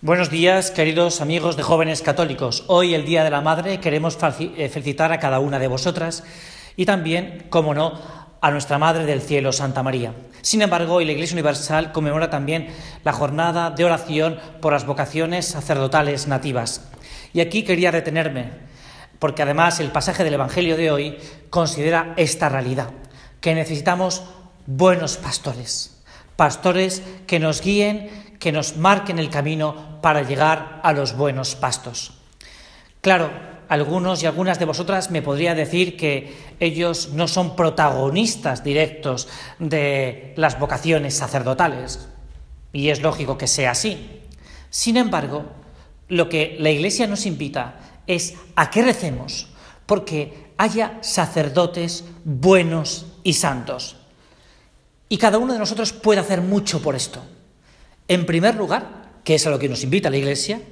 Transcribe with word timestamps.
Buenos 0.00 0.30
días, 0.30 0.70
queridos 0.70 1.20
amigos 1.20 1.56
de 1.56 1.64
jóvenes 1.64 2.02
católicos. 2.02 2.62
Hoy, 2.68 2.94
el 2.94 3.04
Día 3.04 3.24
de 3.24 3.30
la 3.30 3.40
Madre, 3.40 3.80
queremos 3.80 4.16
eh, 4.38 4.68
felicitar 4.68 5.10
a 5.10 5.18
cada 5.18 5.40
una 5.40 5.58
de 5.58 5.66
vosotras 5.66 6.22
y 6.76 6.86
también, 6.86 7.46
como 7.50 7.74
no, 7.74 7.98
a 8.40 8.52
nuestra 8.52 8.78
Madre 8.78 9.06
del 9.06 9.20
Cielo, 9.20 9.50
Santa 9.50 9.82
María. 9.82 10.14
Sin 10.40 10.62
embargo, 10.62 10.94
hoy 10.94 11.04
la 11.04 11.10
Iglesia 11.10 11.34
Universal 11.34 11.90
conmemora 11.90 12.30
también 12.30 12.68
la 13.02 13.12
jornada 13.12 13.70
de 13.70 13.84
oración 13.84 14.38
por 14.60 14.72
las 14.72 14.86
vocaciones 14.86 15.46
sacerdotales 15.46 16.28
nativas. 16.28 16.88
Y 17.32 17.40
aquí 17.40 17.64
quería 17.64 17.90
detenerme, 17.90 18.52
porque 19.18 19.42
además 19.42 19.80
el 19.80 19.90
pasaje 19.90 20.22
del 20.22 20.34
Evangelio 20.34 20.76
de 20.76 20.92
hoy 20.92 21.18
considera 21.50 22.14
esta 22.16 22.48
realidad, 22.48 22.90
que 23.40 23.52
necesitamos 23.52 24.22
buenos 24.64 25.16
pastores, 25.16 26.00
pastores 26.36 27.02
que 27.26 27.40
nos 27.40 27.60
guíen 27.60 28.27
que 28.38 28.52
nos 28.52 28.76
marquen 28.76 29.18
el 29.18 29.30
camino 29.30 30.00
para 30.00 30.22
llegar 30.22 30.80
a 30.82 30.92
los 30.92 31.16
buenos 31.16 31.54
pastos. 31.54 32.12
Claro, 33.00 33.30
algunos 33.68 34.22
y 34.22 34.26
algunas 34.26 34.58
de 34.58 34.64
vosotras 34.64 35.10
me 35.10 35.22
podría 35.22 35.54
decir 35.54 35.96
que 35.96 36.54
ellos 36.60 37.10
no 37.12 37.28
son 37.28 37.54
protagonistas 37.54 38.64
directos 38.64 39.28
de 39.58 40.32
las 40.36 40.58
vocaciones 40.58 41.14
sacerdotales, 41.14 42.08
y 42.72 42.88
es 42.88 43.02
lógico 43.02 43.38
que 43.38 43.46
sea 43.46 43.72
así. 43.72 44.22
Sin 44.70 44.96
embargo, 44.96 45.44
lo 46.08 46.28
que 46.28 46.56
la 46.58 46.70
Iglesia 46.70 47.06
nos 47.06 47.26
invita 47.26 47.80
es 48.06 48.34
a 48.56 48.70
que 48.70 48.82
recemos 48.82 49.48
porque 49.86 50.52
haya 50.56 50.98
sacerdotes 51.00 52.04
buenos 52.24 53.06
y 53.22 53.34
santos. 53.34 53.96
Y 55.08 55.16
cada 55.16 55.38
uno 55.38 55.54
de 55.54 55.58
nosotros 55.58 55.92
puede 55.92 56.20
hacer 56.20 56.42
mucho 56.42 56.82
por 56.82 56.94
esto. 56.94 57.22
En 58.08 58.24
primer 58.24 58.54
lugar, 58.54 59.10
que 59.22 59.34
es 59.34 59.46
a 59.46 59.50
lo 59.50 59.58
que 59.58 59.68
nos 59.68 59.84
invita 59.84 60.10
la 60.10 60.16
Iglesia, 60.16 60.62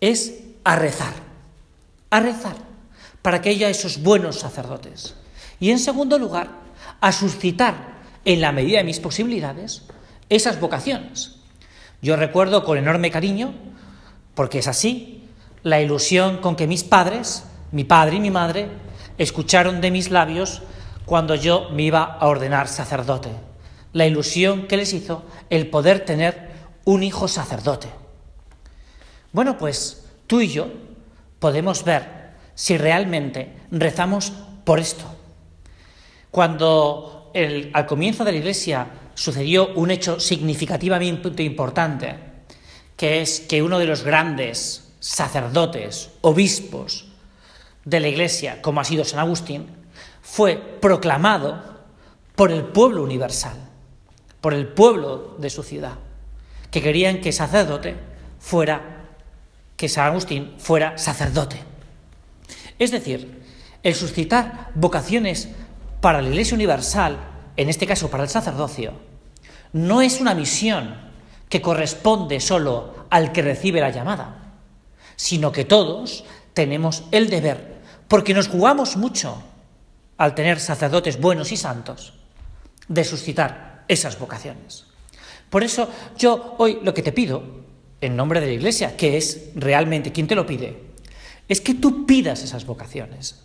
es 0.00 0.40
a 0.64 0.76
rezar, 0.76 1.12
a 2.10 2.20
rezar, 2.20 2.56
para 3.20 3.42
que 3.42 3.50
haya 3.50 3.68
esos 3.68 4.02
buenos 4.02 4.40
sacerdotes. 4.40 5.14
Y 5.60 5.70
en 5.70 5.78
segundo 5.78 6.18
lugar, 6.18 6.48
a 7.00 7.12
suscitar, 7.12 7.92
en 8.24 8.40
la 8.40 8.52
medida 8.52 8.78
de 8.78 8.84
mis 8.84 9.00
posibilidades, 9.00 9.82
esas 10.28 10.60
vocaciones. 10.60 11.36
Yo 12.00 12.16
recuerdo 12.16 12.64
con 12.64 12.78
enorme 12.78 13.10
cariño, 13.10 13.52
porque 14.34 14.60
es 14.60 14.68
así, 14.68 15.24
la 15.62 15.80
ilusión 15.80 16.38
con 16.38 16.56
que 16.56 16.66
mis 16.66 16.84
padres, 16.84 17.44
mi 17.70 17.84
padre 17.84 18.16
y 18.16 18.20
mi 18.20 18.30
madre, 18.30 18.68
escucharon 19.18 19.80
de 19.80 19.90
mis 19.90 20.10
labios 20.10 20.62
cuando 21.04 21.34
yo 21.34 21.68
me 21.70 21.82
iba 21.82 22.02
a 22.02 22.26
ordenar 22.26 22.68
sacerdote. 22.68 23.30
La 23.92 24.06
ilusión 24.06 24.66
que 24.68 24.76
les 24.76 24.92
hizo 24.92 25.24
el 25.50 25.68
poder 25.68 26.04
tener 26.04 26.51
un 26.84 27.02
hijo 27.02 27.28
sacerdote. 27.28 27.88
Bueno, 29.32 29.56
pues 29.56 30.04
tú 30.26 30.40
y 30.40 30.48
yo 30.48 30.68
podemos 31.38 31.84
ver 31.84 32.32
si 32.54 32.76
realmente 32.76 33.56
rezamos 33.70 34.32
por 34.64 34.78
esto. 34.78 35.04
Cuando 36.30 37.32
al 37.34 37.86
comienzo 37.86 38.24
de 38.24 38.32
la 38.32 38.38
Iglesia 38.38 38.86
sucedió 39.14 39.72
un 39.74 39.90
hecho 39.90 40.20
significativamente 40.20 41.42
importante, 41.42 42.16
que 42.96 43.22
es 43.22 43.40
que 43.40 43.62
uno 43.62 43.78
de 43.78 43.86
los 43.86 44.04
grandes 44.04 44.92
sacerdotes, 45.00 46.10
obispos 46.20 47.06
de 47.84 48.00
la 48.00 48.08
Iglesia, 48.08 48.62
como 48.62 48.80
ha 48.80 48.84
sido 48.84 49.04
San 49.04 49.18
Agustín, 49.18 49.66
fue 50.20 50.56
proclamado 50.56 51.62
por 52.36 52.52
el 52.52 52.64
pueblo 52.64 53.02
universal, 53.02 53.56
por 54.40 54.54
el 54.54 54.68
pueblo 54.68 55.36
de 55.38 55.50
su 55.50 55.62
ciudad 55.62 55.98
que 56.72 56.82
querían 56.82 57.20
que 57.20 57.30
sacerdote 57.30 57.94
fuera, 58.40 59.04
que 59.76 59.88
San 59.88 60.06
Agustín 60.06 60.54
fuera 60.58 60.98
sacerdote. 60.98 61.60
Es 62.78 62.90
decir, 62.90 63.42
el 63.82 63.94
suscitar 63.94 64.70
vocaciones 64.74 65.48
para 66.00 66.22
la 66.22 66.28
Iglesia 66.28 66.54
Universal, 66.54 67.18
en 67.56 67.68
este 67.68 67.86
caso 67.86 68.10
para 68.10 68.24
el 68.24 68.30
sacerdocio, 68.30 68.94
no 69.72 70.00
es 70.02 70.20
una 70.20 70.34
misión 70.34 70.96
que 71.48 71.60
corresponde 71.60 72.40
solo 72.40 73.06
al 73.10 73.32
que 73.32 73.42
recibe 73.42 73.80
la 73.80 73.90
llamada, 73.90 74.54
sino 75.16 75.52
que 75.52 75.66
todos 75.66 76.24
tenemos 76.54 77.04
el 77.12 77.28
deber, 77.28 77.82
porque 78.08 78.34
nos 78.34 78.48
jugamos 78.48 78.96
mucho 78.96 79.42
al 80.16 80.34
tener 80.34 80.58
sacerdotes 80.58 81.20
buenos 81.20 81.52
y 81.52 81.58
santos, 81.58 82.14
de 82.88 83.04
suscitar 83.04 83.84
esas 83.88 84.18
vocaciones. 84.18 84.91
Por 85.52 85.62
eso 85.62 85.86
yo 86.16 86.54
hoy 86.56 86.78
lo 86.82 86.94
que 86.94 87.02
te 87.02 87.12
pido, 87.12 87.42
en 88.00 88.16
nombre 88.16 88.40
de 88.40 88.46
la 88.46 88.52
Iglesia, 88.54 88.96
que 88.96 89.18
es 89.18 89.50
realmente 89.54 90.10
quien 90.10 90.26
te 90.26 90.34
lo 90.34 90.46
pide, 90.46 90.78
es 91.46 91.60
que 91.60 91.74
tú 91.74 92.06
pidas 92.06 92.42
esas 92.42 92.64
vocaciones. 92.64 93.44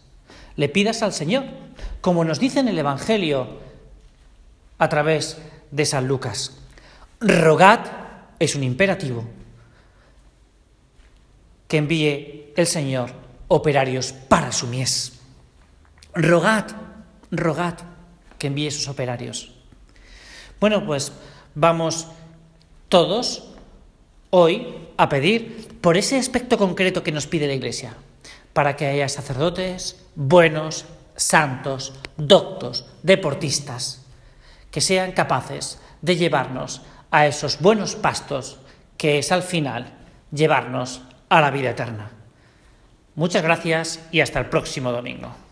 Le 0.56 0.69
pidas 0.69 1.03
al 1.03 1.12
Señor, 1.12 1.44
como 2.00 2.23
nos 2.23 2.40
dice 2.40 2.62
en 2.62 2.69
el 2.69 2.79
Evangelio 2.79 3.59
a 4.78 4.88
través 4.88 5.38
de 5.69 5.85
San 5.85 6.07
Lucas. 6.07 6.57
Rogad 7.19 7.81
es 8.40 8.56
un 8.56 8.63
imperativo 8.63 9.25
que 11.67 11.75
envíe 11.75 12.53
el 12.56 12.67
Señor 12.67 13.12
operarios 13.50 14.13
para 14.13 14.53
su 14.53 14.67
mies. 14.67 15.19
Rogad, 16.13 16.67
rogad 17.31 17.75
que 18.40 18.47
envíe 18.47 18.67
esos 18.67 18.88
operarios. 18.88 19.51
Bueno, 20.62 20.85
pues 20.85 21.12
vamos 21.57 22.07
todos 22.88 23.50
hoy 24.29 24.78
a 24.95 25.09
pedir 25.09 25.68
por 25.81 25.97
ese 25.97 26.18
aspecto 26.18 26.57
concreto 26.57 27.01
que 27.01 27.12
nos 27.12 27.25
pide 27.25 27.47
la 27.47 27.56
Iglesia, 27.57 27.95
para 28.53 28.75
que 28.75 28.85
haya 28.85 29.09
sacerdotes 29.09 30.06
buenos, 30.13 30.85
santos, 31.16 31.94
doctos, 32.16 32.85
deportistas, 33.01 34.06
que 34.69 34.81
sean 34.81 35.13
capaces 35.13 35.81
de 36.03 36.16
llevarnos 36.16 36.84
a 37.09 37.25
esos 37.25 37.59
buenos 37.59 37.96
pastos 37.96 38.59
que 38.96 39.17
es 39.17 39.31
al 39.31 39.41
final 39.41 39.97
llevarnos 40.31 41.01
a 41.29 41.41
la 41.41 41.50
vida 41.50 41.72
eterna. 41.72 42.12
Muchas 43.16 43.41
gracias 43.41 44.00
y 44.12 44.22
hasta 44.22 44.38
el 44.38 44.46
próximo 44.46 44.91
domingo. 44.91 45.47